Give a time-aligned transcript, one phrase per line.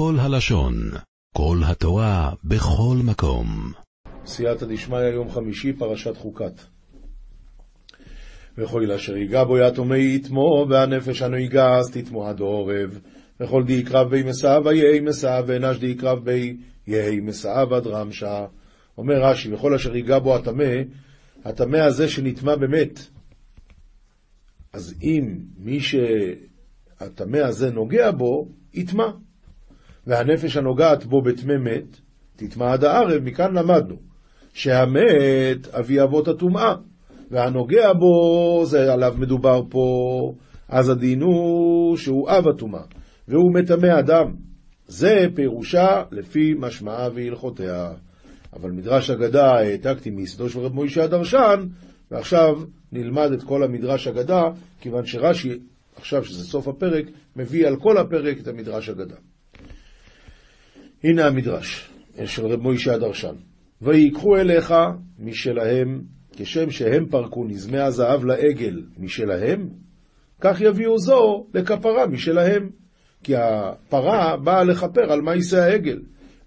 [0.00, 0.74] כל הלשון,
[1.34, 3.72] כל התורה, בכל מקום.
[4.26, 6.52] סייעתא דשמיא, יום חמישי, פרשת חוקת.
[8.58, 13.00] וכל אשר ייגע בו יתומי יתמו, והנפש הנויגע אז תתמו עד עורב.
[13.40, 16.56] וכל די יקרב בי מסעב, ויהי מסעב, ואנש די יקרב בי,
[16.86, 18.46] יהי מסעב עד רמשה.
[18.98, 20.74] אומר רש"י, וכל אשר ייגע בו הטמא,
[21.44, 23.00] הטמא הזה שנטמא באמת.
[24.72, 29.06] אז אם מי שהטמא הזה נוגע בו, יטמא.
[30.06, 32.00] והנפש הנוגעת בו בטמא מת,
[32.36, 33.96] תטמא עד הערב, מכאן למדנו
[34.52, 36.74] שהמת אבי אבות הטומאה,
[37.30, 39.84] והנוגע בו, זה עליו מדובר פה,
[40.68, 42.82] אז הדין הוא שהוא אב הטומאה,
[43.28, 44.34] והוא מטמא אדם.
[44.86, 47.90] זה פירושה לפי משמעה והלכותיה.
[48.52, 51.66] אבל מדרש אגדה העתקתי מיסדו של רב מוישה הדרשן,
[52.10, 52.54] ועכשיו
[52.92, 54.42] נלמד את כל המדרש אגדה,
[54.80, 55.58] כיוון שרש"י,
[55.96, 57.04] עכשיו שזה סוף הפרק,
[57.36, 59.16] מביא על כל הפרק את המדרש אגדה.
[61.04, 61.90] הנה המדרש
[62.24, 63.34] של רב מוישה הדרשן.
[63.82, 64.74] ויקחו אליך
[65.18, 69.68] משלהם, כשם שהם פרקו נזמי הזהב לעגל משלהם,
[70.40, 72.70] כך יביאו זו לכפרה משלהם.
[73.22, 76.02] כי הפרה באה לכפר על מעשה העגל.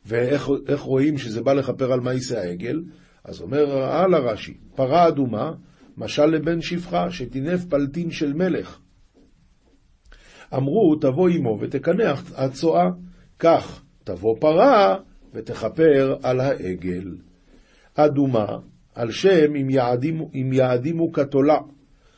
[0.06, 2.82] ואיך רואים שזה בא לכפר על מעשה העגל?
[3.24, 5.52] אז אומר הלאה רש"י, פרה אדומה,
[5.98, 8.80] משל לבן שפחה, שטינף פלטין של מלך.
[10.56, 12.90] אמרו, תבוא עמו ותקנח הצואה.
[13.40, 14.98] כך, תבוא פרה
[15.34, 17.16] ותכפר על העגל.
[17.96, 18.48] אדומה,
[18.96, 21.58] על שם אם יעדימו, אם יעדימו כתולה,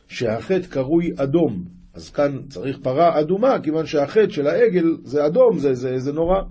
[0.07, 1.65] שהחטא קרוי אדום.
[1.93, 6.41] אז כאן צריך פרה אדומה, כיוון שהחטא של העגל זה אדום, זה, זה, זה נורא.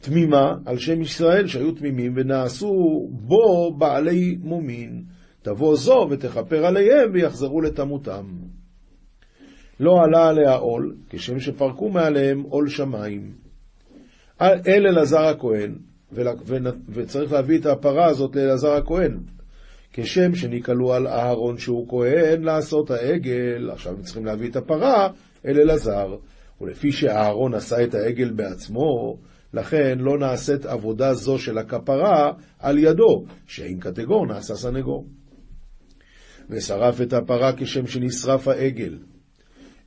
[0.00, 2.72] תמימה, על שם ישראל שהיו תמימים ונעשו
[3.10, 5.04] בו בעלי מומין.
[5.42, 8.26] תבוא זו ותכפר עליהם ויחזרו לתמותם.
[9.80, 13.43] לא עלה עליה עול, כשם שפרקו מעליהם עול שמיים.
[14.40, 15.74] אל אלעזר הכהן,
[16.88, 19.18] וצריך להביא את הפרה הזאת לאלעזר הכהן,
[19.92, 25.08] כשם שניקלו על אהרון שהוא כהן לעשות העגל, עכשיו צריכים להביא את הפרה
[25.46, 26.16] אל אלעזר,
[26.60, 29.18] ולפי שאהרון עשה את העגל בעצמו,
[29.54, 35.06] לכן לא נעשית עבודה זו של הכפרה על ידו, שאם קטגור נעשה סנגור.
[36.50, 38.98] ושרף את הפרה כשם שנשרף העגל.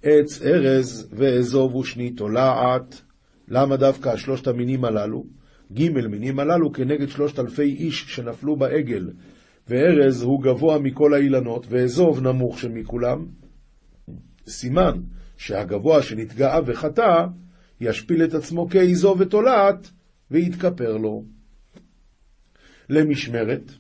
[0.04, 3.02] עץ ארז ואזוב ושני תולעת.
[3.48, 5.24] למה דווקא שלושת המינים הללו?
[5.74, 9.10] ג' מינים הללו כנגד שלושת אלפי איש שנפלו בעגל,
[9.68, 13.26] וארז הוא גבוה מכל האילנות, ואזוב נמוך שמכולם.
[14.48, 15.02] סימן
[15.38, 17.26] שהגבוה שנתגאה וחטא,
[17.82, 19.92] ישפיל את עצמו כאיזוב ותולעת,
[20.32, 21.24] ויתכפר לו.
[22.90, 23.72] למשמרת,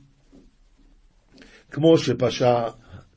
[1.71, 2.69] כמו שפשע,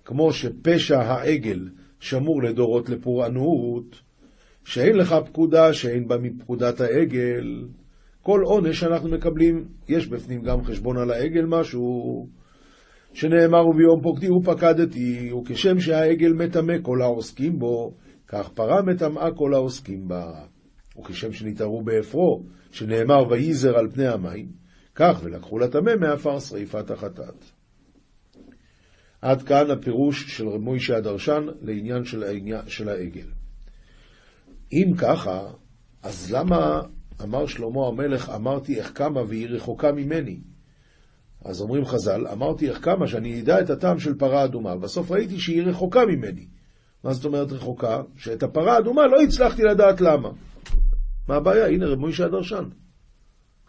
[0.05, 1.69] כמו שפשע העגל
[2.01, 4.01] שמור לדורות לפורענות,
[4.65, 7.65] שאין לך פקודה שאין בה מפקודת העגל,
[8.23, 12.27] כל עונש שאנחנו מקבלים, יש בפנים גם חשבון על העגל משהו,
[13.13, 17.95] שנאמר וביום פוקדי ופקדתי, וכשם שהעגל מטמא כל העוסקים בו,
[18.29, 20.33] כך פרה מטמאה כל העוסקים בה.
[20.99, 24.47] וכשם שנתערו באפרו, שנאמר וייזר על פני המים,
[24.95, 27.45] כך ולקחו לטמא מעפר שריפת החטאת.
[29.23, 32.05] עד כאן הפירוש של רב מוישה הדרשן לעניין
[32.67, 33.27] של, העגל.
[34.73, 35.41] אם ככה,
[36.03, 36.81] אז למה
[37.23, 40.41] אמר שלמה המלך, אמרתי איך קמה והיא רחוקה ממני?
[41.45, 45.39] אז אומרים חז"ל, אמרתי איך קמה שאני אדע את הטעם של פרה אדומה, בסוף ראיתי
[45.39, 46.47] שהיא רחוקה ממני.
[47.05, 48.03] מה זאת אומרת רחוקה?
[48.17, 50.31] שאת הפרה האדומה לא הצלחתי לדעת למה.
[51.29, 51.67] מה הבעיה?
[51.67, 52.65] הנה רב מוישה הדרשן.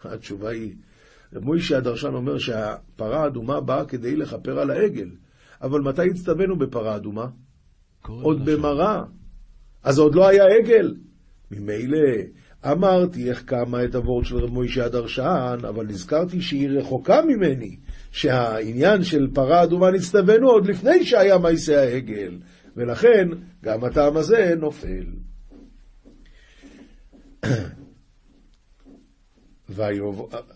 [0.04, 0.74] התשובה היא,
[1.32, 5.10] רב מוישה הדרשן אומר שהפרה האדומה באה כדי לכפר על העגל.
[5.62, 7.26] אבל מתי הצטווינו בפרה אדומה?
[8.06, 9.02] עוד במראה.
[9.84, 10.94] אז עוד לא היה עגל.
[11.50, 11.98] ממילא
[12.66, 17.76] אמרתי איך קמה את הוורד של רב מוישה הדרשן, אבל נזכרתי שהיא רחוקה ממני,
[18.10, 22.38] שהעניין של פרה אדומה נצטווינו עוד לפני שהיה מעשה העגל,
[22.76, 23.28] ולכן
[23.64, 25.06] גם הטעם הזה נופל.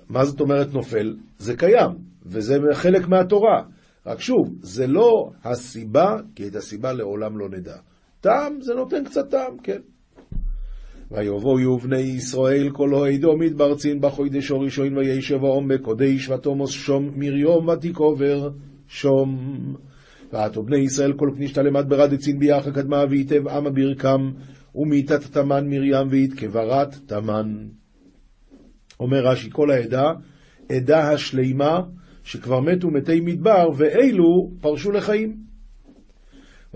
[0.09, 1.17] מה זאת אומרת נופל?
[1.39, 1.91] זה קיים,
[2.27, 3.63] וזה חלק מהתורה.
[4.07, 7.77] רק שוב, זה לא הסיבה, כי את הסיבה לעולם לא נדע.
[8.27, 9.79] טעם, זה נותן קצת טעם, כן.
[11.11, 18.51] ויבואו בני ישראל כל אוהדו מתברצין בחוידש ראשון וישב העומק קודש ותומוס שום מריום ותיקובר
[18.89, 19.39] שום.
[20.33, 24.31] ועתו בני ישראל כל פנישתא למד ברדצין ביחד קדמה ויתב עמה ברכם
[24.75, 27.69] ומיתת תמן מרים וית כברת תמן.
[29.01, 30.13] אומר רש"י, כל העדה,
[30.69, 31.81] עדה השלימה,
[32.25, 35.46] שכבר מתו מתי מדבר, ואלו פרשו לחיים.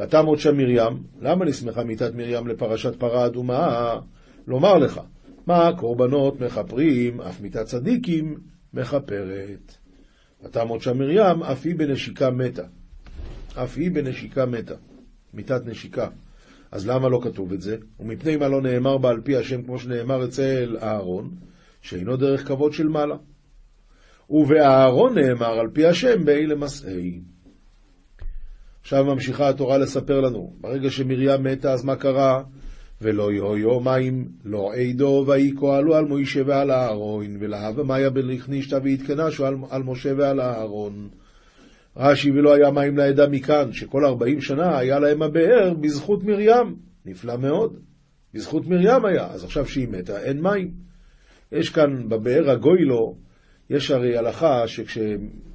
[0.00, 3.98] ותמות שם מרים, למה נסמכה מיתת מרים לפרשת פרה אדומה?
[4.46, 5.00] לומר לך,
[5.46, 8.38] מה קורבנות מכפרים, אף מיתת צדיקים
[8.74, 9.74] מכפרת.
[10.44, 12.64] ותעמוד שם מרים, אף היא בנשיקה מתה.
[13.54, 14.74] אף היא בנשיקה מתה.
[15.34, 16.08] מיתת נשיקה.
[16.72, 17.76] אז למה לא כתוב את זה?
[18.00, 21.30] ומפני מה לא נאמר בה על פי השם כמו שנאמר אצל אהרון,
[21.82, 23.16] שאינו דרך כבוד של מעלה.
[24.30, 27.20] ובאהרון נאמר על פי השם באי למסעי.
[28.82, 32.42] עכשיו ממשיכה התורה לספר לנו, ברגע שמרים מתה אז מה קרה?
[33.02, 39.46] ולא יהיו מים לא עדו ויהי כהלו על מוישה ועל אהרון ולהבה מאיה בלכנישתא ויתקנשו
[39.46, 41.08] על, על משה ועל אהרון.
[41.96, 46.76] רש"י ולא היה מים לעדה מכאן, שכל ארבעים שנה היה להם הבאר בזכות מרים.
[47.06, 47.76] נפלא מאוד.
[48.34, 50.70] בזכות מרים היה, אז עכשיו שהיא מתה אין מים.
[51.52, 53.16] יש כאן בבאר הגוילו,
[53.70, 54.66] יש הרי הלכה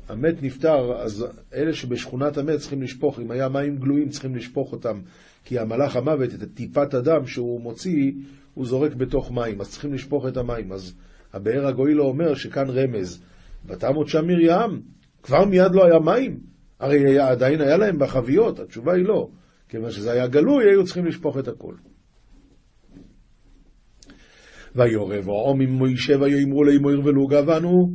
[0.05, 4.99] שכשהמת נפטר, אז אלה שבשכונת המת צריכים לשפוך, אם היה מים גלויים צריכים לשפוך אותם,
[5.43, 8.11] כי המלאך המוות, את טיפת הדם שהוא מוציא,
[8.53, 10.71] הוא זורק בתוך מים, אז צריכים לשפוך את המים.
[10.71, 10.93] אז
[11.33, 13.23] הבאר הגוילו אומר שכאן רמז,
[13.65, 14.81] ותמות שם מרים,
[15.23, 16.39] כבר מיד לא היה מים.
[16.79, 19.27] הרי היה, עדיין היה להם בחביות, התשובה היא לא.
[19.69, 21.73] כיוון שזה היה גלוי, היו צריכים לשפוך את הכל.
[24.75, 27.89] ויורב העום עם מוישה ויאמרו לאמור ולו גבנו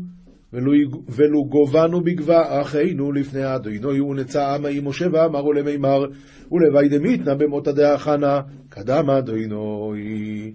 [0.53, 6.07] ולו גובנו בגבה אחינו לפני אדוני ונצא עמה עם משה ואמרו למימר
[6.53, 10.53] ולווי דמיתנה במותא דאחנה קדם אדוני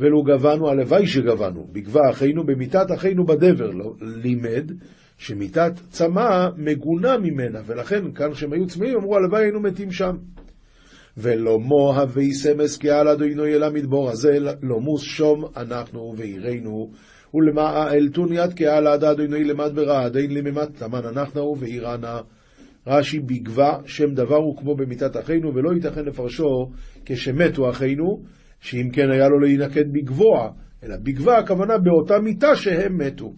[0.00, 4.72] ולו גבנו הלוואי שגבנו בגבה אחינו במיתת אחינו בדבר לא, לימד
[5.18, 10.16] שמיתת צמא מגונה ממנה ולכן כאן כשהם היו צמאים אמרו הלוואי היינו מתים שם.
[11.16, 16.90] ולא מוהבי סמס כי על אדוני אל המדבור הזה לא מוס שום אנחנו ועירנו
[17.34, 22.20] ולמה אלתון יד קהל עד אדוני למד ברעד אין לממת תמן אנחנו ועירנה
[22.86, 26.70] רש"י בגבה שם דבר הוא כמו במיתת אחינו ולא ייתכן לפרשו
[27.04, 28.22] כשמתו אחינו
[28.60, 30.50] שאם כן היה לו להינקט בגבוה
[30.82, 33.34] אלא בגבה הכוונה באותה מיתה שהם מתו.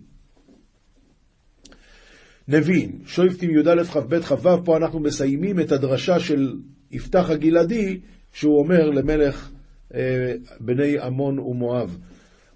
[2.49, 6.53] נבין, שויפטים י"א כ"ב כ"ו, פה אנחנו מסיימים את הדרשה של
[6.91, 8.01] יפתח הגלעדי,
[8.33, 9.51] שהוא אומר למלך
[9.95, 11.99] אה, בני עמון ומואב.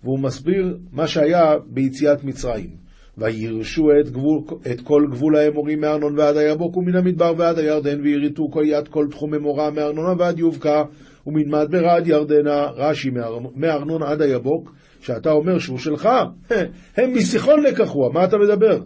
[0.04, 2.88] והוא מסביר מה שהיה ביציאת מצרים.
[3.18, 4.40] וירשו את, גבול,
[4.72, 9.34] את כל גבול האמורים מארנון ועד היבוק ומן המדבר ועד הירדן ויריתו קויית כל תחום
[9.34, 10.82] אמורה מארנונה ועד יובקה
[11.26, 13.10] ומן מדבר עד ירדנה, רש"י
[13.56, 16.08] מארנון עד היבוק, שאתה אומר שהוא שלך,
[16.96, 18.78] הם מסיחון לקחו, מה אתה מדבר?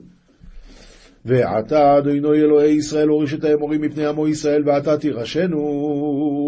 [1.25, 5.59] ועתה אדוני אלוהי ישראל הוריש את האמורים מפני עמו ישראל ועתה תירשנו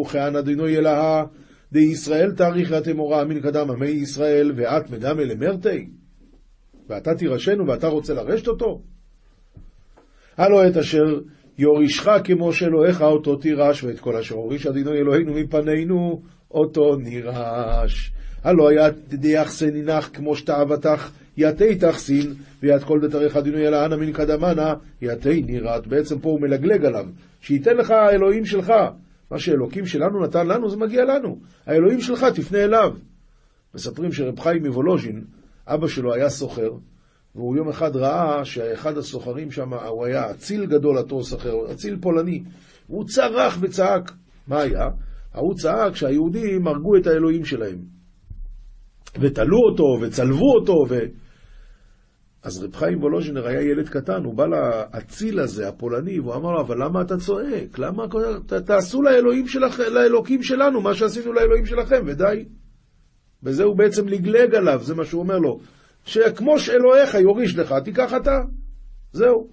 [0.05, 1.25] וכהן אדוני אלוהה
[1.75, 5.89] די ישראל תאריך התמורה מן קדם עמי ישראל ואת מדמה למרתי
[6.89, 8.83] ואתה תירשנו ואתה רוצה לרשת אותו?
[10.37, 11.21] הלא את אשר
[11.59, 18.13] יורישך כמו שאלוהיך אותו תירש ואת כל אשר הוריש אדוני אלוהינו מפנינו אותו נירש.
[18.45, 24.13] הלא היה דיחסן נינך כמו שתאוותך יתי תחסין, ויד כל דתריך אדינו אלא אנא מן
[24.13, 25.87] קדמנה, יתי נירת.
[25.87, 27.07] בעצם פה הוא מלגלג עליו,
[27.41, 28.73] שייתן לך האלוהים שלך.
[29.31, 31.37] מה שאלוקים שלנו נתן לנו, זה מגיע לנו.
[31.67, 32.91] האלוהים שלך, תפנה אליו.
[33.75, 35.25] מספרים שרב חיים מוולוז'ין,
[35.67, 36.71] אבא שלו היה סוחר,
[37.35, 42.43] והוא יום אחד ראה שאחד הסוחרים שם, הוא היה אציל גדול, אותו סוחר, אציל פולני.
[42.89, 44.13] והוא צרח וצעק.
[44.47, 44.89] מה היה?
[45.35, 47.79] ההוא צעק שהיהודים הרגו את האלוהים שלהם.
[49.21, 50.99] ותלו אותו, וצלבו אותו, ו...
[52.45, 56.61] אז רב חיים וולוז'ינר היה ילד קטן, הוא בא לאציל הזה, הפולני, והוא אמר לו,
[56.61, 57.79] אבל למה אתה צועק?
[57.79, 58.05] למה
[58.47, 59.81] ת, תעשו לאלוהים שלכ...
[59.81, 62.45] לאלוקים שלנו מה שעשינו לאלוהים שלכם, ודי.
[63.43, 65.61] וזה הוא בעצם לגלג עליו, זה מה שהוא אומר לו.
[66.05, 68.41] שכמו שאלוהיך יוריש לך, תיקח אתה.
[69.13, 69.49] זהו.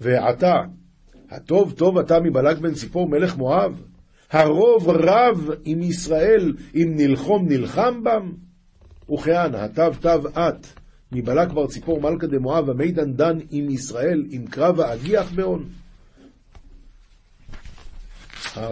[0.00, 0.54] ועתה,
[1.30, 3.82] הטוב טוב אתה מבלק בן ציפור מלך מואב,
[4.30, 8.47] הרוב רב עם ישראל, אם נלחום נלחם בם.
[9.14, 10.66] וכהן, התו תו את,
[11.12, 15.64] מבלק בר ציפור מלכה דמואב, המידן דן עם ישראל, עם קרב האגיח בהון.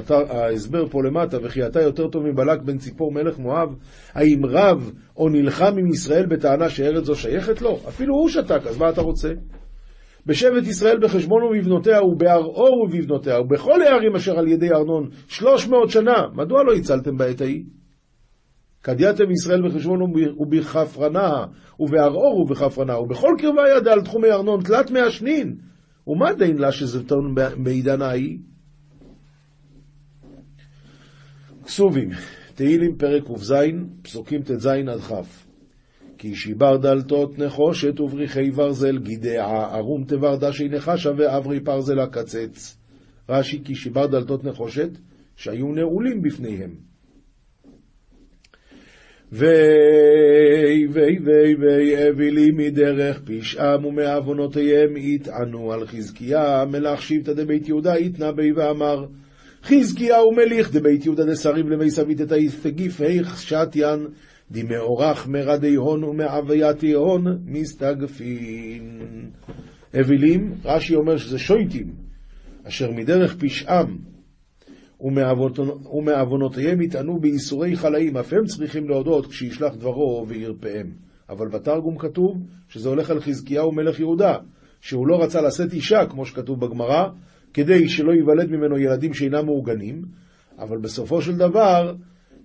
[0.08, 3.74] ההסבר פה למטה, וכי אתה יותר טוב מבלק בן ציפור מלך מואב,
[4.14, 7.78] האם רב או נלחם עם ישראל בטענה שארץ זו שייכת לו?
[7.88, 9.28] אפילו הוא שתק, אז מה אתה רוצה?
[10.26, 16.26] בשבט ישראל בחשבון ובבנותיה, ובערעור ובבנותיה, ובכל הערים אשר על ידי ארנון, שלוש מאות שנה,
[16.34, 17.64] מדוע לא הצלתם בעת ההיא?
[18.86, 20.00] כדיאתם ישראל בחשבון
[20.38, 21.44] ובחפרנה,
[21.80, 25.56] ובערעור ובחפרנה, ובכל קרבה ידה על תחומי ארנון תלת מעשנין.
[26.06, 28.38] ומה דין לה שזלטון בעידן ההיא?
[31.64, 32.10] כסובים,
[32.54, 33.54] תהילים פרק ק"ז,
[34.02, 35.12] פסוקים ט"ז עד כ'
[36.18, 42.78] כי שיבר דלתות נחושת ובריחי ברזל גידעה, ערום תבר דשי נחשה ואברי פרזל הקצץ.
[43.28, 44.90] רש"י כי שיבר דלתות נחושת
[45.36, 46.85] שהיו נעולים בפניהם.
[49.32, 57.98] ויהי ויהי ויהי ויהי אבילי מדרך פשעם ומעוונותיהם יטענו על חזקיה מלך שבטא דבית יהודה
[57.98, 59.06] יתנא בי ואמר
[59.64, 64.06] חזקיהו מליך דבית יהודה דשריב סבית את היסתגיף היך שתיין
[64.50, 69.00] דמאורך מרדי הון ומעווייתי הון מסתגפין.
[69.94, 71.92] אווילים, רש"י אומר שזה שויטים,
[72.64, 73.98] אשר מדרך פשעם
[75.00, 80.86] ומעוונותיהם יטענו בייסורי חלאים, אף הם צריכים להודות כשישלח דברו וירפאם.
[81.28, 82.36] אבל בתרגום כתוב
[82.68, 84.34] שזה הולך על חזקיהו מלך יהודה,
[84.80, 87.08] שהוא לא רצה לשאת אישה, כמו שכתוב בגמרא,
[87.54, 90.02] כדי שלא ייוולד ממנו ילדים שאינם מאורגנים,
[90.58, 91.94] אבל בסופו של דבר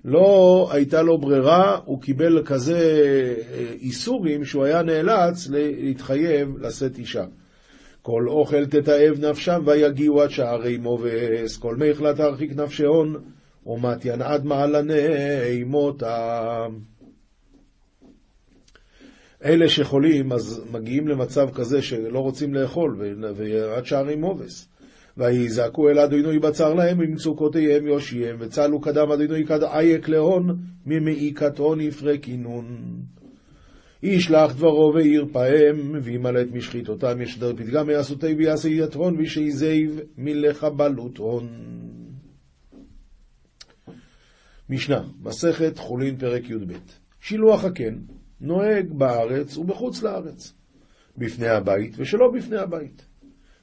[0.05, 2.77] לא הייתה לו ברירה, הוא קיבל כזה
[3.53, 7.25] אה, איסורים שהוא היה נאלץ להתחייב לשאת אישה.
[8.01, 13.15] כל אוכל תתאב נפשם ויגיעו עד שערי מובס, כל מיכלה תרחיק נפשהון,
[13.65, 16.71] ומתיין עד מעלני מותם.
[19.45, 23.01] אלה שחולים אז מגיעים למצב כזה שלא רוצים לאכול,
[23.35, 24.67] ועד שערי מובס.
[25.17, 31.81] ויזעקו אל אדינוי בצר להם ממצוקותיהם יושיעם, וצלו קדם אדינוי כד אייק להון, ממעיקת הון
[31.81, 32.65] יפרקינון.
[34.03, 41.47] ישלח דברו וירפאם, וימלא את משחיתותם, ישדר פתגם יעשותי ויעשה יתרון, וישיזיב מלחבלות הון.
[44.69, 46.73] משנה, מסכת חולין פרק י"ב
[47.19, 47.99] שילוח הקן
[48.41, 50.53] נוהג בארץ ובחוץ לארץ,
[51.17, 53.05] בפני הבית ושלא בפני הבית.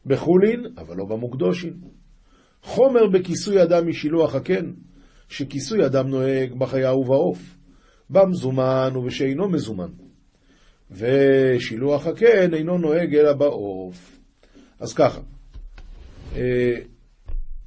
[0.06, 1.74] בחולין, אבל לא במוקדושין.
[2.62, 4.72] חומר בכיסוי אדם משילוח הקן,
[5.28, 7.56] שכיסוי אדם נוהג בחיה ובעוף,
[8.10, 9.90] במזומן ובשאינו מזומן.
[10.90, 14.18] ושילוח הקן אינו נוהג אלא בעוף.
[14.80, 15.20] אז ככה,
[16.36, 16.76] אה,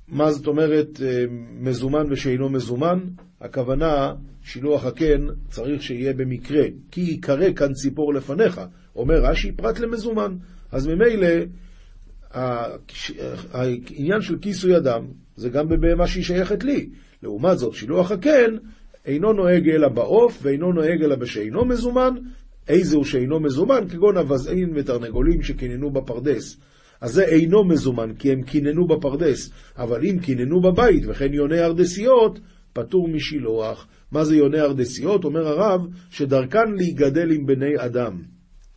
[0.07, 1.25] מה זאת אומרת אה,
[1.59, 2.99] מזומן ושאינו מזומן?
[3.41, 4.13] הכוונה,
[4.43, 8.61] שילוח הקן צריך שיהיה במקרה, כי ייקרא כאן ציפור לפניך.
[8.95, 10.35] אומר רש"י, פרט למזומן.
[10.71, 11.27] אז ממילא
[13.53, 16.89] העניין של כיסוי אדם זה גם בבהמה שהיא שייכת לי.
[17.23, 18.55] לעומת זאת, שילוח הקן
[19.05, 22.13] אינו נוהג אלא בעוף ואינו נוהג אלא בשאינו מזומן.
[22.71, 23.87] איזה הוא שאינו מזומן?
[23.89, 26.57] כגון אווזין ותרנגולים שקיננו בפרדס.
[27.01, 32.39] אז זה אינו מזומן, כי הם קיננו בפרדס, אבל אם קיננו בבית וכן יוני ארדסיות,
[32.73, 33.87] פטור משילוח.
[34.11, 35.23] מה זה יוני ארדסיות?
[35.23, 38.21] אומר הרב, שדרכן להיגדל עם בני אדם.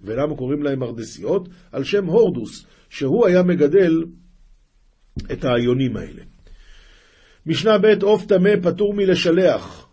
[0.00, 1.48] ולמה קוראים להם ארדסיות?
[1.72, 4.04] על שם הורדוס, שהוא היה מגדל
[5.32, 6.22] את היונים האלה.
[7.46, 9.83] משנה ב' עוף טמא פטור מלשלח.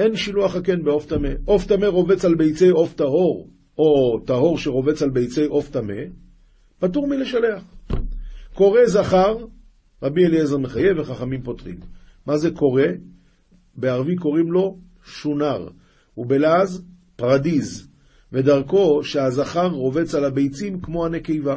[0.00, 1.28] אין שילוח הקן בעוף טמא.
[1.44, 5.94] עוף טמא רובץ על ביצי עוף טהור, או טהור שרובץ על ביצי עוף טמא,
[6.78, 7.62] פטור מלשלח.
[8.54, 9.36] קורא זכר,
[10.02, 11.80] רבי אליעזר מחייב וחכמים פותרים.
[12.26, 12.82] מה זה קורא?
[13.74, 15.68] בערבי קוראים לו שונר,
[16.16, 16.84] ובלעז
[17.16, 17.88] פרדיז.
[18.32, 21.56] ודרכו שהזכר רובץ על הביצים כמו הנקבה.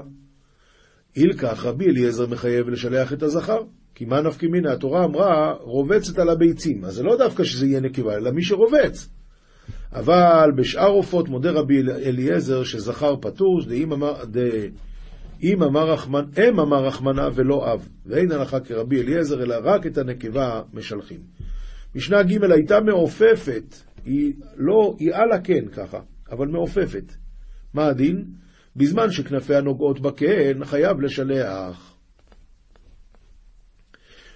[1.16, 3.64] אילקח רבי אליעזר מחייב לשלח את הזכר,
[3.96, 4.72] כי מה נפקא מינה?
[4.72, 9.10] התורה אמרה רובצת על הביצים, אז זה לא דווקא שזה יהיה נקבה, אלא מי שרובץ.
[9.94, 14.14] אבל בשאר עופות מודה רבי אליעזר שזכר פטור, דאם אמר,
[15.44, 19.98] אם אמר רחמן, אם אמר רחמנה ולא אב, ואין הלכה כרבי אליעזר, אלא רק את
[19.98, 21.20] הנקבה משלחים.
[21.96, 26.00] משנה ג' הייתה מעופפת, היא לא, היא על הקן ככה.
[26.32, 27.14] אבל מעופפת.
[27.74, 28.26] מה הדין?
[28.76, 31.93] בזמן שכנפיה נוגעות בקן, חייב לשלח.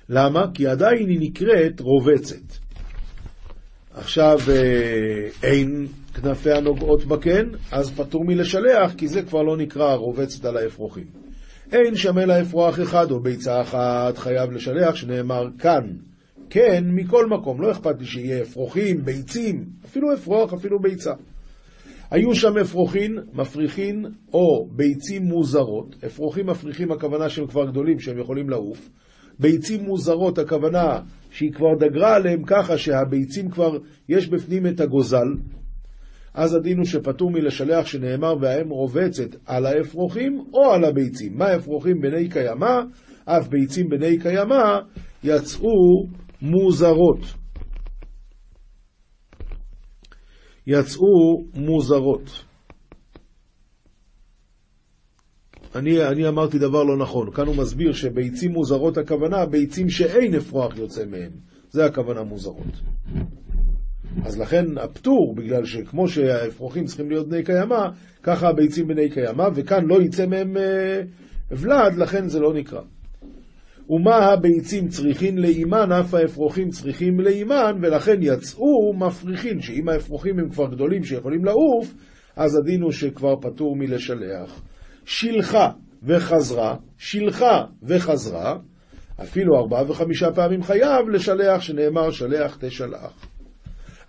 [0.10, 0.46] למה?
[0.54, 2.54] כי עדיין היא נקראת רובצת.
[3.92, 10.46] עכשיו אה, אין כנפיה נוגעות בקן, אז פטור מלשלח, כי זה כבר לא נקרא רובצת
[10.46, 11.06] על האפרוחים.
[11.72, 15.84] אין שם אלא אפרוח אחד או ביצה אחת, חייב לשלח, שנאמר כאן.
[16.50, 21.14] כן, מכל מקום, לא אכפת לי שיהיה אפרוחים, ביצים, אפילו אפרוח, אפילו ביצה.
[22.12, 25.96] היו שם אפרוחין, מפריחין או ביצים מוזרות.
[26.06, 28.90] אפרוחים מפריחים הכוונה שהם כבר גדולים, שהם יכולים לעוף.
[29.40, 31.00] ביצים מוזרות הכוונה
[31.32, 33.78] שהיא כבר דגרה עליהם ככה שהביצים כבר,
[34.10, 35.28] יש בפנים את הגוזל.
[36.34, 41.38] אז הדין הוא שפטור מלשלח שנאמר והאם רובצת על האפרוחים או על הביצים.
[41.38, 42.82] מה אפרוחים בני קיימא?
[43.26, 44.80] אף ביצים בני קיימא
[45.24, 45.70] יצאו
[46.42, 47.20] מוזרות.
[50.68, 52.47] יצאו מוזרות.
[55.78, 60.78] אני, אני אמרתי דבר לא נכון, כאן הוא מסביר שביצים מוזרות הכוונה, ביצים שאין אפרוח
[60.78, 61.32] יוצא מהם,
[61.70, 62.82] זה הכוונה מוזרות.
[64.26, 67.88] אז לכן הפטור, בגלל שכמו שהאפרוחים צריכים להיות בני קיימא,
[68.24, 71.02] ככה הביצים בני קיימא, וכאן לא יצא מהם אה,
[71.52, 72.82] ולד, לכן זה לא נקרא.
[73.90, 80.68] ומה הביצים צריכין לאימן, אף האפרוחים צריכים לאימן, ולכן יצאו מפריחין, שאם האפרוחים הם כבר
[80.72, 81.94] גדולים שיכולים לעוף,
[82.36, 84.62] אז הדין הוא שכבר פטור מלשלח.
[85.08, 85.72] שילחה
[86.04, 88.58] וחזרה, שילחה וחזרה,
[89.22, 93.28] אפילו ארבעה וחמישה פעמים חייב לשלח, שנאמר שלח תשלח.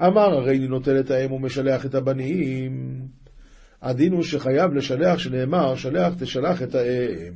[0.02, 3.00] אמר הרי אני נוטל את האם ומשלח את הבנים.
[3.82, 7.32] הדין הוא שחייב לשלח, שנאמר שלח תשלח את האם.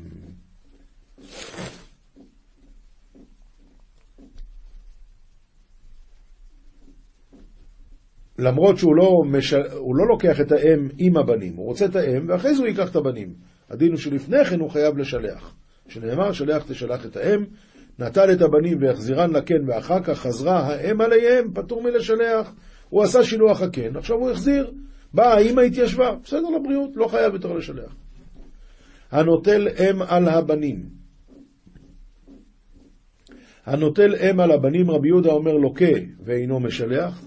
[8.38, 9.52] למרות שהוא לא, מש...
[9.94, 12.96] לא לוקח את האם עם הבנים, הוא רוצה את האם, ואחרי זה הוא ייקח את
[12.96, 13.51] הבנים.
[13.72, 15.54] הדין הוא שלפני כן הוא חייב לשלח.
[15.88, 17.44] שנאמר, שלח תשלח את האם,
[17.98, 22.54] נטל את הבנים והחזירן לקן, ואחר כך חזרה האם עליהם, פטור מלשלח.
[22.88, 24.72] הוא עשה שילוח הקן, עכשיו הוא החזיר.
[25.14, 27.94] באה האמא התיישבה, בסדר לבריאות, לא חייב יותר לשלח.
[29.10, 30.86] הנוטל אם על הבנים.
[33.66, 35.92] הנוטל אם על הבנים, רבי יהודה אומר לוקה
[36.24, 37.24] ואינו משלח,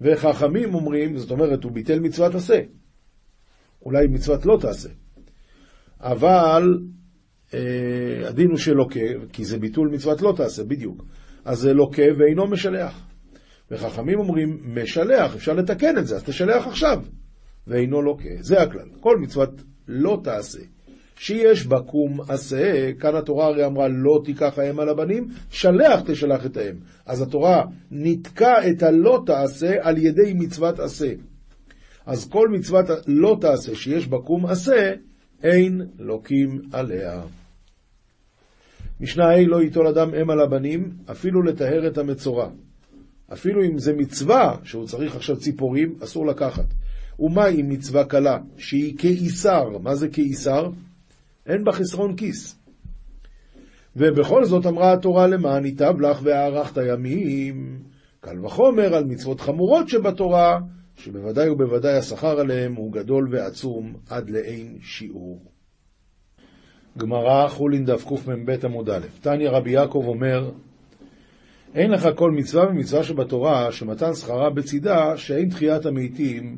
[0.00, 2.60] וחכמים אומרים, זאת אומרת, הוא ביטל מצוות עשה.
[3.82, 4.88] אולי מצוות לא תעשה.
[6.00, 6.78] אבל
[7.54, 9.00] אה, הדין הוא שלוקה,
[9.32, 11.04] כי זה ביטול מצוות לא תעשה, בדיוק.
[11.44, 13.06] אז זה לוקה ואינו משלח.
[13.70, 17.02] וחכמים אומרים, משלח, אפשר לתקן את זה, אז תשלח עכשיו.
[17.66, 18.88] ואינו לוקה, זה הכלל.
[19.00, 20.60] כל מצוות לא תעשה.
[21.16, 26.46] שיש בה קום עשה, כאן התורה הרי אמרה לא תיקח האם על הבנים, שלח תשלח
[26.46, 26.74] את האם.
[27.06, 31.12] אז התורה ניתקה את הלא תעשה על ידי מצוות עשה.
[32.06, 34.92] אז כל מצוות לא תעשה שיש בה קום עשה,
[35.42, 37.22] אין לוקים עליה.
[39.00, 42.50] משנה ה' לא ייטול אדם אם על הבנים, אפילו לטהר את המצורע.
[43.32, 46.64] אפילו אם זה מצווה, שהוא צריך עכשיו ציפורים, אסור לקחת.
[47.20, 49.78] ומה אם מצווה קלה, שהיא כאיסר?
[49.82, 50.70] מה זה כאיסר?
[51.46, 52.58] אין בה חסרון כיס.
[53.96, 57.82] ובכל זאת אמרה התורה למען ייטב לך והארכת ימים.
[58.20, 60.58] קל וחומר על מצוות חמורות שבתורה,
[60.98, 65.40] שבוודאי ובוודאי השכר עליהם הוא גדול ועצום עד לאין שיעור.
[66.98, 70.50] גמרא חולין דף קמ"ב עמוד א', תניא רבי יעקב אומר,
[71.74, 76.56] אין לך כל מצווה ממצווה שבתורה שמתן שכרה בצידה שאין תחיית המתים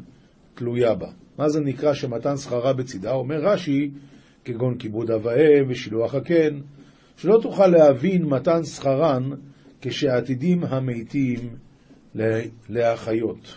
[0.54, 1.08] תלויה בה.
[1.38, 3.12] מה זה נקרא שמתן שכרה בצידה?
[3.12, 3.90] אומר רש"י,
[4.44, 6.60] כגון כיבוד אב ואם ושילוח הקן,
[7.16, 9.30] שלא תוכל להבין מתן שכרן
[9.80, 11.56] כשעתידים המתים
[12.68, 13.56] להחיות.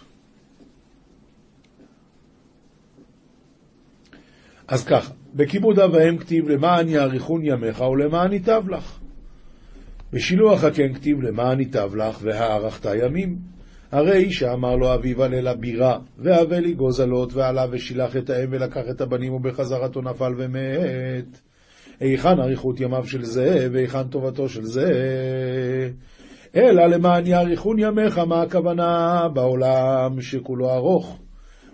[4.74, 9.00] אז ככה, בכיבוד אב ואם כתיב למען יאריכון ימיך ולמען ייטב לך.
[10.14, 13.38] בשילוח הקן כתיב למען ייטב לך והארכת ימים.
[13.92, 18.82] הרי שאמר לו אביו על אל הבירה, והווה לי גוזלות, ועלה ושילח את האם ולקח
[18.90, 21.42] את הבנים, ובחזרתו נפל ומת.
[22.00, 24.90] היכן אריכות ימיו של זה, והיכן טובתו של זה?
[26.56, 29.22] אלא למען יאריכון ימיך, מה הכוונה?
[29.34, 31.23] בעולם שכולו ארוך.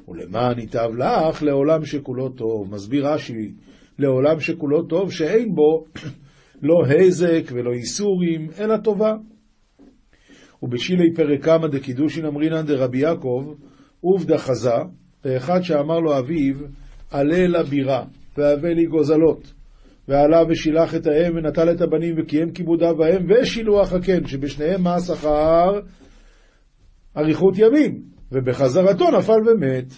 [0.10, 2.74] ולמען ייטב לך לעולם שכולו טוב.
[2.74, 3.54] מסביר רש"י,
[4.00, 5.86] לעולם שכולו טוב, שאין בו
[6.68, 9.14] לא הזק ולא איסורים, אלא טובה.
[10.64, 13.54] ובשילי פרק כמה דקידושין אמרינן דרבי יעקב,
[14.02, 14.76] עובדא חזה,
[15.26, 16.56] ואחד שאמר לו אביו,
[17.12, 18.04] עלה לבירה,
[18.38, 19.54] והווה לי גוזלות.
[20.08, 25.80] ועלה ושילח את האם, ונטל את הבנים, וקיים כיבודיו בהם, ושילוח הקן, שבשניהם מה השכר?
[27.18, 28.09] אריכות ימים.
[28.32, 29.94] ובחזרתו נפל ומת.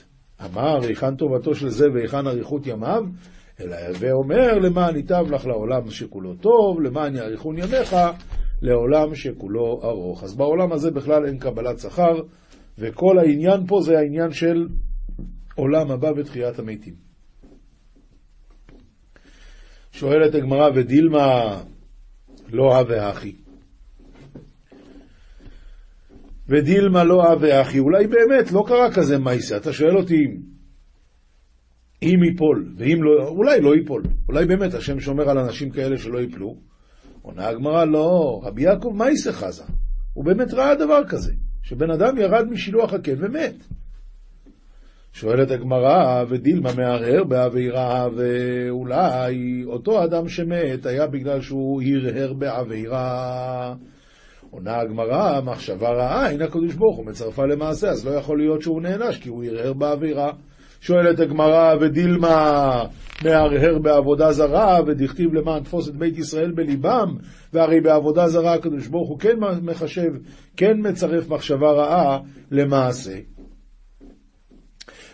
[0.45, 3.03] אמר, היכן טובתו של זה והיכן אריכות ימיו?
[3.59, 7.95] אלא הווה אומר, למען ייטב לך לעולם שכולו טוב, למען יאריכון ימיך,
[8.61, 10.23] לעולם שכולו ארוך.
[10.23, 12.21] אז בעולם הזה בכלל אין קבלת שכר,
[12.77, 14.67] וכל העניין פה זה העניין של
[15.55, 16.93] עולם הבא ותחיית המתים.
[19.91, 21.57] שואלת הגמרא, ודילמה
[22.51, 23.35] לא הווה אחי.
[26.51, 29.57] ודילמה לא הווה אחי, אולי באמת לא קרה כזה מייסה.
[29.57, 30.27] אתה שואל אותי
[32.03, 34.03] אם ייפול, ואם לא, אולי לא ייפול.
[34.27, 36.55] אולי באמת השם שומר על אנשים כאלה שלא ייפלו.
[37.21, 39.63] עונה הגמרא, לא, רבי יעקב מייסה חזה.
[40.13, 41.33] הוא באמת ראה דבר כזה,
[41.63, 43.55] שבן אדם ירד משילוח הקן ומת.
[45.13, 53.75] שואלת הגמרא, ודילמה מהרהר בעבירה, ואולי אותו אדם שמת היה בגלל שהוא הרהר בעבירה.
[54.51, 58.81] עונה הגמרא, מחשבה רעה, הנה הקדוש ברוך הוא מצרפה למעשה, אז לא יכול להיות שהוא
[58.81, 60.31] נענש, כי הוא הרהר בעבירה.
[60.81, 62.83] שואלת הגמרא, ודילמה
[63.23, 67.15] מהרהר בעבודה זרה, ודכתיב למען תפוס את בית ישראל בליבם,
[67.53, 70.11] והרי בעבודה זרה הקדוש ברוך הוא כן מחשב,
[70.57, 72.19] כן מצרף מחשבה רעה
[72.51, 73.17] למעשה.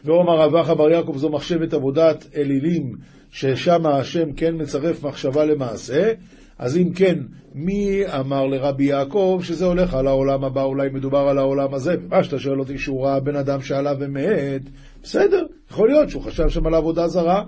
[0.05, 2.91] ואומר רב אחא בר יעקב זו מחשבת עבודת אלילים,
[3.31, 6.11] ששם השם כן מצרף מחשבה למעשה,
[6.59, 7.19] אז אם כן,
[7.55, 11.95] מי אמר לרבי יעקב שזה הולך על העולם הבא, אולי מדובר על העולם הזה?
[12.05, 14.61] ומה שאתה שואל אותי שהוא ראה בן אדם שעלה ומת,
[15.03, 17.43] בסדר, יכול להיות שהוא חשב שם על עבודה זרה.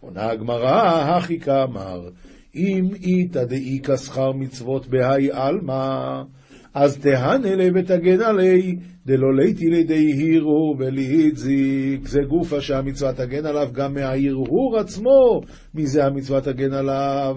[0.00, 2.08] עונה הגמרא, הכי כאמר,
[2.54, 6.22] אם איתא דאיכא שכר מצוות בהאי עלמא,
[6.74, 12.08] אז תהנה לי ותגן עלי, דלא ליתי לידי הרהור ולהדזיק.
[12.08, 15.40] זה גופה שהמצווה תגן עליו גם מההרהור עצמו,
[15.74, 17.36] מזה המצווה תגן עליו.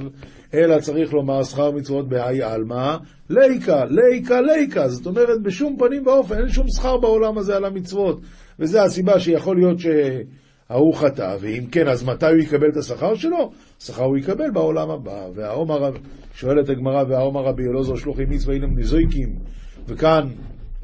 [0.54, 2.98] אלא צריך לומר שכר מצוות בהאי עלמא,
[3.30, 4.88] ליקה, ליקה, ליקה.
[4.88, 8.22] זאת אומרת, בשום פנים ואופן, אין שום שכר בעולם הזה על המצוות.
[8.60, 13.52] וזו הסיבה שיכול להיות שההוא חטא, ואם כן, אז מתי הוא יקבל את השכר שלו?
[13.80, 15.28] שכר הוא יקבל בעולם הבא.
[15.36, 15.92] והעומר,
[16.34, 19.36] שואלת הגמרא, והעומר רבי אלעזר שלוחי מצווה אינם ניזויקים,
[19.88, 20.28] וכאן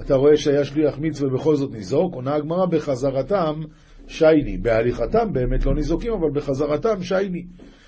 [0.02, 3.62] אתה רואה שהיה שליח מצווה ובכל זאת ניזוק, עונה הגמרא בחזרתם
[4.08, 4.58] שייני.
[4.58, 7.46] בהליכתם באמת לא ניזוקים, אבל בחזרתם שייני.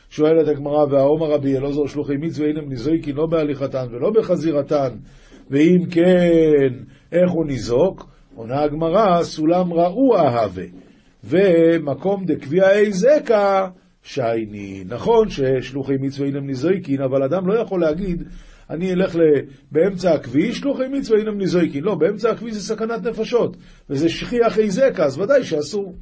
[0.10, 4.90] שואלת הגמרא, והעומר רבי אלעזר שלוחי מצווה אינם ניזויקים לא בהליכתן ולא בחזירתן,
[5.50, 6.74] ואם כן,
[7.12, 8.10] איך הוא ניזוק?
[8.36, 10.62] עונה הגמרא, סולם ראו אהבה,
[11.24, 13.68] ומקום דקביעי זקה
[14.04, 14.84] שייני.
[14.88, 18.24] נכון ששלוחי מצווה אינם ניזויקין, אבל אדם לא יכול להגיד,
[18.70, 19.16] אני אלך
[19.72, 21.84] באמצע הכביש, שלוחי מצווה אינם ניזויקין.
[21.84, 23.58] לא, באמצע הכביש זה סכנת נפשות,
[23.90, 25.96] וזה שכיח איזקה, אז ודאי שאסור.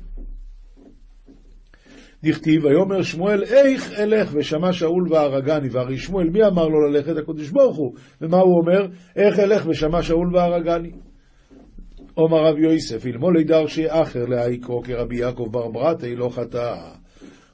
[2.24, 7.18] דכתיב, ויאמר שמואל, איך אלך ושמע שאול והרגני, והרי שמואל, מי אמר לו ללכת?
[7.18, 7.94] הקדוש ברוך הוא.
[8.22, 8.88] ומה הוא אומר?
[9.16, 10.92] איך אלך ושמע שאול והרגני.
[12.18, 16.76] אומר רב יוסף, אלמולי דרשי אחר להעיקרו כרבי יעקב בר ברתי לא חטא.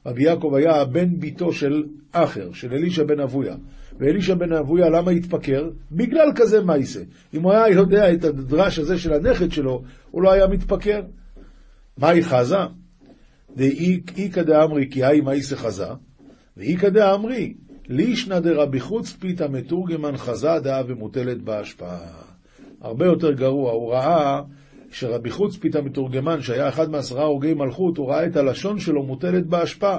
[0.06, 3.54] רבי יעקב היה בן ביתו של אחר, של אלישע בן אבויה.
[3.98, 5.70] ואלישע בן אבויה, למה התפקר?
[5.92, 7.00] בגלל כזה מייסה.
[7.34, 11.00] אם הוא היה יודע את הדרש הזה של הנכד שלו, הוא לא היה מתפקר.
[11.98, 12.79] מהי חזה?
[13.56, 15.88] דאיכא דאמרי כי היי מייסה חזה,
[16.56, 17.54] ואיכא דאמרי
[17.88, 21.98] לישנא דרבי חוץ פיתא מתורגמן חזה דאה ומוטלת בהשפעה.
[22.80, 24.42] הרבה יותר גרוע, הוא ראה
[24.90, 29.46] שרבי חוץ פיתא מתורגמן, שהיה אחד מעשרה הורגי מלכות, הוא ראה את הלשון שלו מוטלת
[29.46, 29.98] בהשפעה,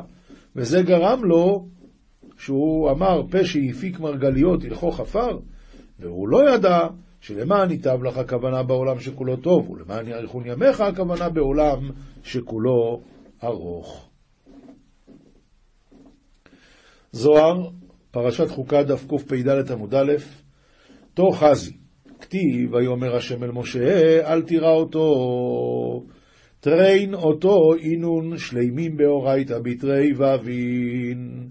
[0.56, 1.68] וזה גרם לו,
[2.38, 5.40] שהוא אמר, פה שהפיק מרגליות הלכו חפר,
[6.00, 6.80] והוא לא ידע
[7.22, 11.90] שלמען ייטב לך הכוונה בעולם שכולו טוב, ולמען יאריכון ימיך הכוונה בעולם
[12.24, 13.02] שכולו
[13.44, 14.10] ארוך.
[17.12, 17.70] זוהר,
[18.12, 20.14] פרשת חוקה דף קפ"ד עמוד א',
[21.14, 21.78] תור חזי,
[22.20, 25.06] כתיב, ויאמר השם אל משה, אל תירא אותו,
[26.60, 31.48] טריין אותו אינון שלימים באורייתא בתרי ואבין.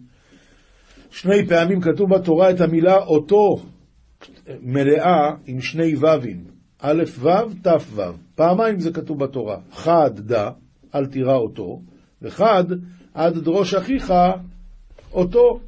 [1.11, 3.57] שני פעמים כתוב בתורה את המילה אותו
[4.61, 6.45] מלאה עם שני ו"ים,
[6.81, 7.29] א' ו',
[7.63, 8.03] ת' ו',
[8.35, 10.51] פעמיים זה כתוב בתורה, חד דה,
[10.95, 11.83] אל תירא אותו,
[12.23, 12.65] וחד
[13.15, 14.13] עד דרוש אחיך
[15.13, 15.61] אותו.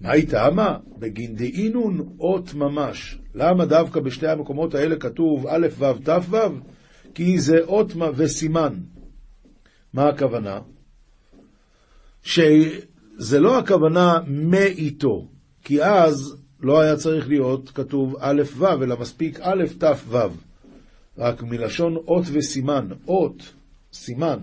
[0.00, 0.78] מה היא טעמה?
[0.98, 3.18] בגין דאינון אות ממש.
[3.34, 6.36] למה דווקא בשתי המקומות האלה כתוב א' ו' ת' ו'?
[7.14, 8.74] כי זה אות וסימן.
[9.92, 10.60] מה הכוונה?
[12.22, 15.28] שזה לא הכוונה מאיתו,
[15.64, 20.18] כי אז לא היה צריך להיות כתוב א' ו', אלא מספיק א' ת' ו',
[21.18, 23.54] רק מלשון אות וסימן, אות,
[23.92, 24.38] סימן.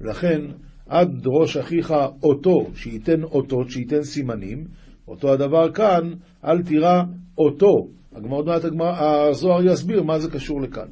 [0.00, 0.40] לכן,
[0.86, 4.64] עד ראש אחיך אותו, שייתן אותות, שייתן סימנים,
[5.08, 6.12] אותו הדבר כאן,
[6.44, 7.02] אל תירא
[7.38, 7.88] אותו.
[8.12, 10.88] הגמרא, הזוהר יסביר מה זה קשור לכאן.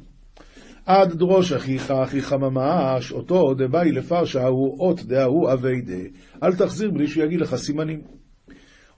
[0.85, 6.17] עד דרוש אחיך, אחיך ממש, אותו דבאי לפרשה הוא אות דההוא אבי דה.
[6.43, 8.01] אל תחזיר בלי שהוא יגיד לך סימנים.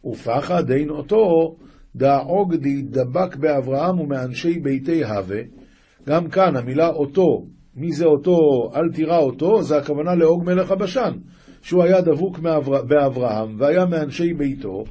[0.06, 1.56] ופחד אין אותו
[1.96, 2.56] דעוג
[2.90, 5.42] דבק באברהם ומאנשי ביתי הווה.
[6.08, 8.38] גם כאן המילה אותו, מי זה אותו,
[8.76, 11.12] אל תירא אותו, זה הכוונה לאוג מלך הבשן,
[11.62, 12.40] שהוא היה דבוק
[12.88, 14.84] באברהם והיה מאנשי ביתו,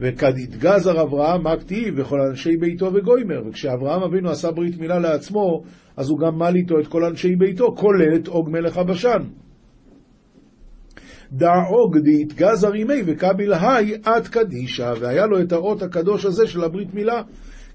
[0.00, 5.62] וכד יתגזר אברהם מה כתיב וכל אנשי ביתו וגוימר, וכשאברהם אבינו עשה ברית מילה לעצמו,
[5.96, 9.22] אז הוא גם מל איתו את כל אנשי ביתו, כולל את אוג מלך הבשן.
[11.32, 16.64] דע אוג דהתגזר ימי וכביל היי עד קדישה, והיה לו את האות הקדוש הזה של
[16.64, 17.22] הברית מילה.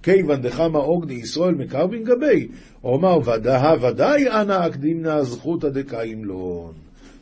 [0.04, 2.48] כיוון דחמא אוגני ישראל מקרבין גבי,
[2.84, 6.74] אומר ודא ודאי אנא אקדימנה זכותא דקאימלון,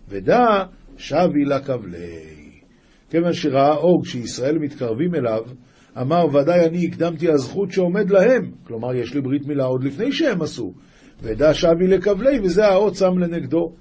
[0.09, 0.63] ודא
[0.97, 2.35] שבי לקבלי.
[3.09, 5.41] כיוון שראה אוג שישראל מתקרבים אליו,
[6.01, 10.41] אמר ודאי אני הקדמתי הזכות שעומד להם, כלומר יש לי ברית מילה עוד לפני שהם
[10.41, 10.73] עשו,
[11.21, 13.75] ודא שבי לקבלי, וזה האות שם לנגדו.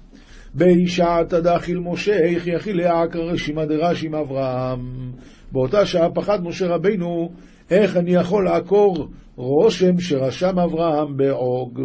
[0.53, 5.11] באישה תדחיל משה, איך יכיל לעקר רשימה דרש"י עם אברהם.
[5.51, 7.29] באותה שעה פחד משה רבינו,
[7.69, 11.81] איך אני יכול לעקור רושם שרשם אברהם בעוג?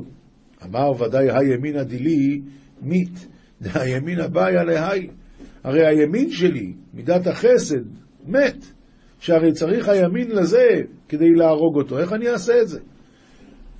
[0.64, 2.40] אמר ודאי הימינא דילי
[2.82, 3.28] מית,
[3.62, 5.08] דהימינא באיה להי.
[5.64, 7.84] הרי הימין שלי, מידת החסד,
[8.26, 8.66] מת.
[9.20, 11.98] שהרי צריך הימין לזה כדי להרוג אותו.
[11.98, 12.80] איך אני אעשה את זה?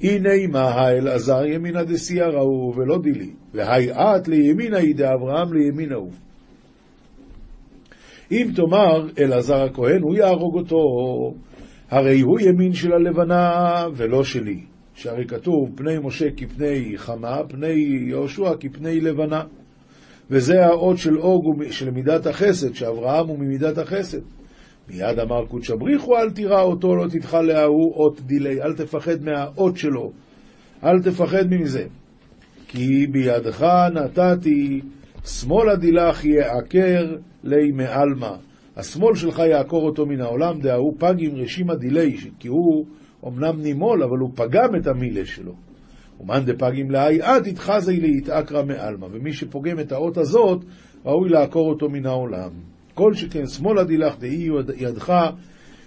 [0.03, 6.11] הנה מה האלעזר ימינא דסייראו ולא דילי, והי את לימינא היא דאברהם לימינא הוא.
[8.33, 10.77] אם תאמר אלעזר הכהן, הוא יהרוג אותו,
[11.90, 14.61] הרי הוא ימין של הלבנה ולא שלי.
[14.94, 17.74] שהרי כתוב, פני משה כפני חמה, פני
[18.09, 19.42] יהושע כפני לבנה.
[20.31, 24.18] וזה האות של אוג של מידת החסד, שאברהם הוא ממידת החסד.
[24.88, 29.76] מיד אמר קודשא בריחו, אל תירא אותו, לא תדחה להוא אות דילי, אל תפחד מהאות
[29.76, 30.12] שלו,
[30.85, 31.85] אל תפחד מזה.
[32.68, 34.81] כי בידך נתתי,
[35.24, 38.37] שמאלה דילך יעקר לי מעלמא.
[38.81, 42.87] השמאל שלך יעקור אותו מן העולם, דההוא פג עם רשימה דילי, כי הוא
[43.27, 45.53] אמנם נימול, אבל הוא פגם את המילה שלו.
[46.21, 50.64] ומאן דפגים לאי עד יתחזי להתעקרא מעלמא, ומי שפוגם את האות הזאת,
[51.05, 52.51] ראוי לעקור אותו מן העולם.
[52.95, 55.31] כל שכן שמאלה דילך דאי ידך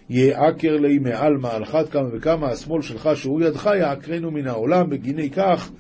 [0.10, 5.29] יעקר לי מעלמא, על אחת כמה וכמה השמאל שלך שהוא ידך יעקרנו מן העולם, בגיני
[5.29, 5.71] כך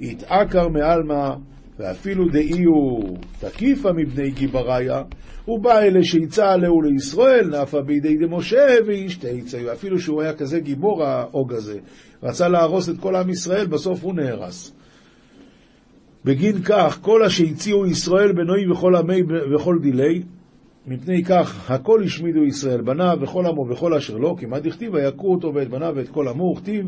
[0.00, 1.34] יתעקר מעלמא,
[1.78, 5.02] ואפילו דאי הוא תקיפה מבני גיבריה,
[5.44, 11.04] הוא בא אלה שיצא עליהו לישראל, נפה בידי דמשה וישתיצה, ואפילו שהוא היה כזה גיבור
[11.04, 11.78] האוג הזה,
[12.22, 14.72] רצה להרוס את כל עם ישראל, בסוף הוא נהרס.
[16.24, 19.22] בגין כך, כל השהציעו ישראל בנוי וכל עמי
[19.54, 20.22] וכל דילי,
[20.86, 25.34] מפני כך הכל השמידו ישראל, בניו וכל עמו וכל אשר לו, כי מה דכתיב, ויכו
[25.34, 26.86] אותו ואת בניו ואת כל עמו, וכתיב,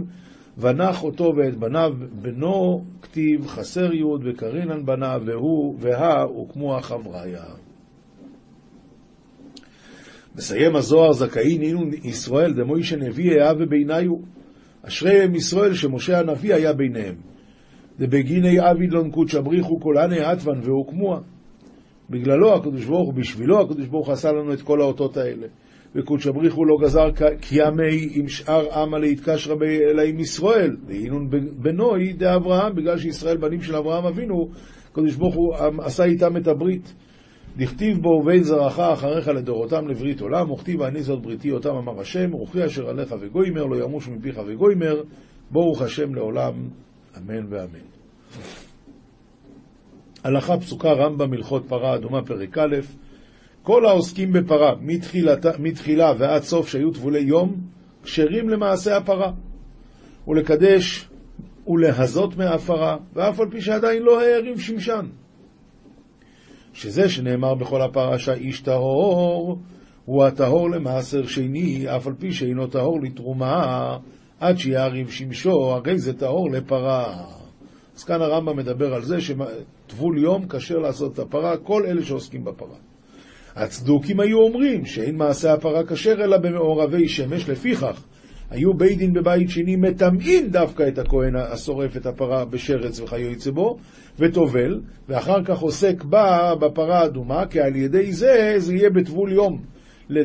[0.59, 1.93] ונח אותו ואת בניו,
[2.23, 7.45] בנו כתיב, חסר יוד וקרינן בניו, והוא, והא, וכמו החבריה.
[10.37, 14.17] מסיים הזוהר זכאי נינו ישראל דמוישה נביא היה וביניו.
[14.83, 17.15] אשריהם ישראל שמשה הנביא היה ביניהם.
[17.99, 21.21] דבגיני אבידלון קודשא בריחו כולני עטוון והוקמוה.
[22.11, 25.47] בגללו הקדוש ברוך הוא, בשבילו הקדוש ברוך הוא עשה לנו את כל האותות האלה.
[25.95, 29.57] וקודשא בריחו לא גזר קיימי עם שאר עמה להתקשרה
[29.91, 30.77] אלא עם ישראל.
[30.87, 34.49] והינון בנוי דאברהם, בגלל שישראל בנים של אברהם אבינו,
[34.91, 36.95] הקדוש ברוך הוא עשה איתם את הברית.
[37.57, 42.33] דכתיב בו ובן זרעך אחריך לדורותם לברית עולם, וכתיב אני זאת בריתי אותם אמר השם,
[42.33, 45.03] רוחי אשר עליך וגוימר, לא ימוש מפיך וגוימר,
[45.51, 46.53] ברוך השם לעולם,
[47.17, 47.79] אמן ואמן.
[50.25, 52.77] הלכה פסוקה רמב"ם הלכות פרה אדומה פרק א',
[53.69, 57.57] כל העוסקים בפרה מתחילתה, מתחילה ועד סוף שהיו טבולי יום,
[58.03, 59.33] כשרים למעשה הפרה,
[60.29, 61.09] ולקדש
[61.67, 65.07] ולהזות מההפרה, ואף על פי שעדיין לא הערים שמשן.
[66.73, 69.59] שזה שנאמר בכל הפרשה איש טהור,
[70.05, 73.97] הוא הטהור למעשר שני, אף על פי שאינו טהור לתרומה,
[74.41, 77.25] עד שיעריב שמשו, הרי זה טהור לפרה.
[77.97, 82.45] אז כאן הרמב"ם מדבר על זה שטבול יום כשר לעשות את הפרה, כל אלה שעוסקים
[82.45, 82.88] בפרה.
[83.57, 88.05] הצדוקים היו אומרים שאין מעשה הפרה כשר אלא במעורבי שמש, לפיכך
[88.51, 93.77] היו בית דין בבית שני מטמאים דווקא את הכהן השורף את הפרה בשרץ וכיוצא בו,
[94.19, 99.63] וטובל, ואחר כך עוסק בה בפרה האדומה, כי על ידי זה זה יהיה בטבול יום.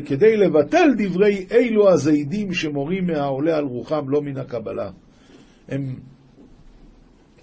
[0.06, 4.90] כדי לבטל דברי אלו הזיידים שמורים מהעולה על רוחם, לא מן הקבלה.
[5.68, 5.82] הם,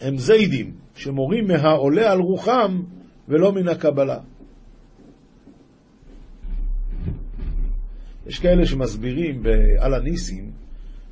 [0.02, 2.82] הם זיידים שמורים מהעולה על רוחם
[3.28, 4.18] ולא מן הקבלה.
[8.28, 9.44] יש כאלה שמסבירים
[9.80, 10.52] על הניסים,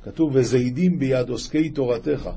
[0.02, 2.30] כתוב וזיידים ביד עוסקי תורתך.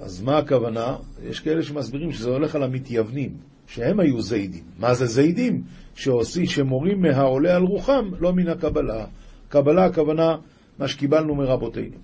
[0.00, 0.96] אז מה הכוונה?
[1.22, 4.64] יש כאלה שמסבירים שזה הולך על המתייוונים, שהם היו זיידים.
[4.78, 5.62] מה זה זיידים?
[5.94, 9.06] שעושי, שמורים מהעולה על רוחם, לא מן הקבלה.
[9.48, 10.36] קבלה הכוונה
[10.78, 11.96] מה שקיבלנו מרבותינו.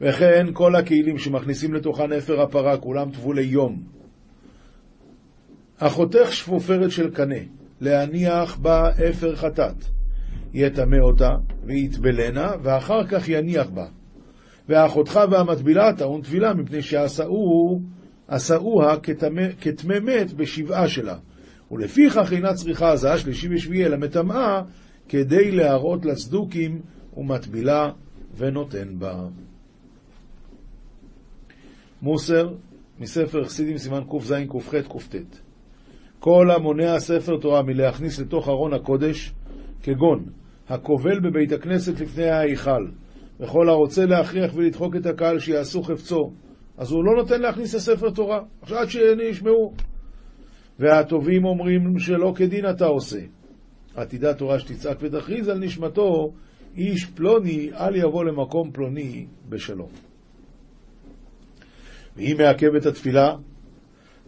[0.00, 3.82] וכן כל הכלים שמכניסים לתוכה נפר הפרה, כולם טבולי יום.
[5.80, 7.40] החותך שפופרת של קנה,
[7.80, 10.01] להניח בה אפר חטאת.
[10.54, 11.30] יטמא אותה
[11.64, 13.86] ויטבלנה, ואחר כך יניח בה.
[14.68, 17.78] והאחותך והמטבילה טעון טבילה, מפני שעשאוה
[19.60, 21.16] כטמא מת בשבעה שלה.
[21.70, 24.62] ולפיכך אינה צריכה הזעה שלישי ושביעי, אלא מטמאה,
[25.08, 26.80] כדי להראות לצדוקים
[27.16, 27.90] ומטבילה
[28.36, 29.24] ונותן בה.
[32.02, 32.54] מוסר,
[33.00, 34.34] מספר חסידים, סימן קז,
[34.70, 35.36] קח, קט.
[36.18, 39.32] כל המונע ספר תורה מלהכניס לתוך ארון הקודש,
[39.82, 40.24] כגון
[40.72, 42.86] הקובל בבית הכנסת לפני ההיכל,
[43.40, 46.32] וכל הרוצה להכריח ולדחוק את הקהל שיעשו חפצו,
[46.76, 49.74] אז הוא לא נותן להכניס לספר תורה, עכשיו עד שישמעו.
[50.78, 53.20] והטובים אומרים שלא כדין אתה עושה.
[53.96, 56.32] עתידה תורה שתצעק ותכריז על נשמתו,
[56.76, 59.90] איש פלוני, אל יבוא למקום פלוני בשלום.
[62.16, 63.34] והיא מעכבת התפילה,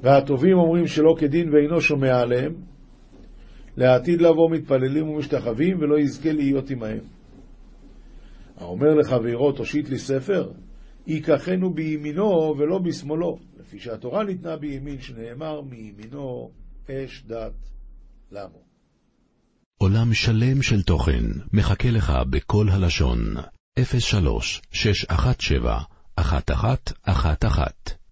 [0.03, 2.55] והטובים אומרים שלא כדין ואינו שומע עליהם,
[3.77, 7.01] לעתיד לבוא מתפללים ומשתחווים, ולא יזכה להיות עמהם.
[8.57, 10.51] האומר לחברו, תושיט לי ספר,
[11.07, 16.51] ייקחנו בימינו ולא בשמאלו, לפי שהתורה ניתנה בימין, שנאמר מימינו
[16.91, 17.53] אש דת
[18.33, 18.65] למו.
[19.79, 23.19] עולם שלם של תוכן מחכה לך בכל הלשון,
[23.99, 25.83] 03 617
[26.19, 28.04] 1111